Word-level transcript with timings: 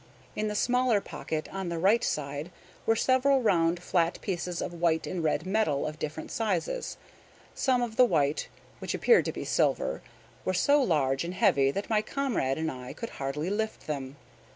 In 0.35 0.47
the 0.47 0.55
smaller 0.55 0.99
pocket 0.99 1.47
on 1.51 1.69
the 1.69 1.77
right 1.77 2.03
side 2.03 2.49
were 2.87 2.95
several 2.95 3.43
round 3.43 3.83
flat 3.83 4.17
pieces 4.23 4.59
of 4.59 4.73
white 4.81 5.05
and 5.05 5.23
red 5.23 5.45
metal, 5.45 5.85
of 5.85 5.99
different 5.99 6.31
sizes. 6.31 6.97
Some 7.53 7.83
of 7.83 7.97
the 7.97 8.05
white, 8.05 8.47
which 8.79 8.95
appeared 8.95 9.25
to 9.25 9.31
be 9.31 9.45
silver, 9.45 10.01
were 10.43 10.55
so 10.55 10.81
large 10.81 11.23
and 11.23 11.35
heavy 11.35 11.69
that 11.69 11.87
my 11.91 12.01
comrade 12.01 12.57
and 12.57 12.71
I 12.71 12.93
could 12.93 13.11
hardly 13.21 13.51
lift 13.51 13.85
them. 13.85 14.15